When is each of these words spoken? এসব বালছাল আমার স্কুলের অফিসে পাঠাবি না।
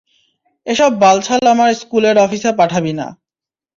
এসব 0.67 0.91
বালছাল 1.01 1.43
আমার 1.53 1.71
স্কুলের 1.73 2.15
অফিসে 2.17 2.51
পাঠাবি 2.59 2.93
না। 2.93 3.07